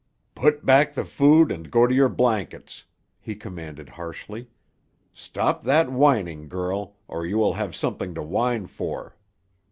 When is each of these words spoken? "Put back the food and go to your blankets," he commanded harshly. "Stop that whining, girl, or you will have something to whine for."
"Put 0.33 0.65
back 0.65 0.93
the 0.95 1.05
food 1.05 1.51
and 1.51 1.69
go 1.69 1.85
to 1.85 1.93
your 1.93 2.09
blankets," 2.09 2.85
he 3.19 3.35
commanded 3.35 3.87
harshly. 3.87 4.49
"Stop 5.13 5.63
that 5.65 5.91
whining, 5.91 6.47
girl, 6.49 6.95
or 7.07 7.23
you 7.23 7.37
will 7.37 7.53
have 7.53 7.75
something 7.75 8.15
to 8.15 8.23
whine 8.23 8.65
for." 8.65 9.15